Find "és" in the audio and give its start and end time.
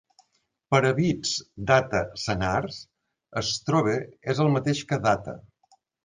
4.35-4.41